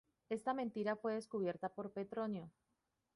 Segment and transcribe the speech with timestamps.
[0.29, 2.49] Esta mentira fue descubierta por Petronio.